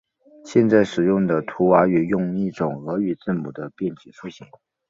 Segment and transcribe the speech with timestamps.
[0.43, 4.43] 现在使用的图瓦语用一种俄语字母的变体书写。